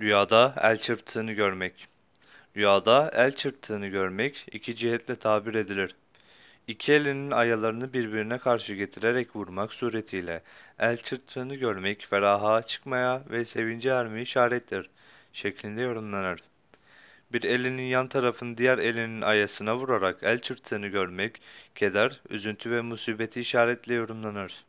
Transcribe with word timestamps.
Rüyada 0.00 0.54
el 0.62 0.76
çırptığını 0.76 1.32
görmek. 1.32 1.88
Rüyada 2.56 3.10
el 3.14 3.32
çırptığını 3.36 3.86
görmek 3.86 4.46
iki 4.52 4.76
cihetle 4.76 5.16
tabir 5.16 5.54
edilir. 5.54 5.94
İki 6.68 6.92
elinin 6.92 7.30
ayalarını 7.30 7.92
birbirine 7.92 8.38
karşı 8.38 8.74
getirerek 8.74 9.36
vurmak 9.36 9.74
suretiyle 9.74 10.42
el 10.78 10.96
çırptığını 10.96 11.54
görmek 11.54 12.06
feraha 12.10 12.62
çıkmaya 12.62 13.22
ve 13.30 13.44
sevince 13.44 13.88
ermeye 13.88 14.22
işarettir 14.22 14.90
şeklinde 15.32 15.82
yorumlanır. 15.82 16.40
Bir 17.32 17.42
elinin 17.42 17.82
yan 17.82 18.08
tarafını 18.08 18.58
diğer 18.58 18.78
elinin 18.78 19.20
ayasına 19.20 19.76
vurarak 19.76 20.22
el 20.22 20.38
çırptığını 20.38 20.86
görmek 20.86 21.40
keder, 21.74 22.20
üzüntü 22.30 22.70
ve 22.70 22.80
musibeti 22.80 23.40
işaretle 23.40 23.94
yorumlanır. 23.94 24.64